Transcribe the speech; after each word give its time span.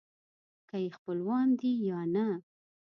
که 0.69 0.75
یې 0.83 0.89
خپلوان 0.97 1.47
دي 1.59 1.71
یا 1.89 1.99
نه. 2.15 2.27